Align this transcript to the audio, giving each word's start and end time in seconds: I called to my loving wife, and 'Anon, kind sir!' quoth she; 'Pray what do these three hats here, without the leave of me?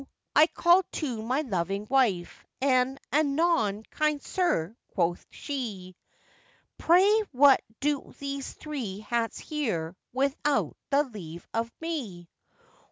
I 0.35 0.47
called 0.47 0.85
to 0.93 1.21
my 1.21 1.41
loving 1.41 1.85
wife, 1.87 2.43
and 2.59 2.99
'Anon, 3.13 3.83
kind 3.91 4.19
sir!' 4.19 4.75
quoth 4.95 5.27
she; 5.29 5.95
'Pray 6.79 7.19
what 7.31 7.61
do 7.79 8.11
these 8.17 8.51
three 8.51 9.01
hats 9.01 9.37
here, 9.37 9.95
without 10.11 10.75
the 10.89 11.03
leave 11.03 11.47
of 11.53 11.71
me? 11.79 12.27